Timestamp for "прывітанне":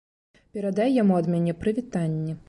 1.65-2.33